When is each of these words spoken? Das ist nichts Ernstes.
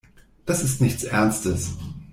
Das 0.47 0.63
ist 0.63 0.81
nichts 0.81 1.03
Ernstes. 1.03 1.73